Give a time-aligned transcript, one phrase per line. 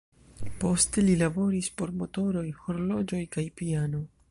[0.61, 4.05] Poste li laboris por motoroj, horloĝoj kaj piano.